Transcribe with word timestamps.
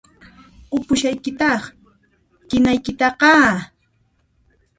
Qupushaykitáq 0.71 1.63
qinaykitaqá 2.49 3.33